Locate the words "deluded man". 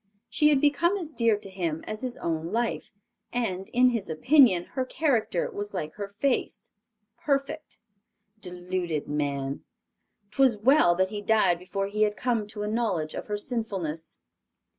8.39-9.63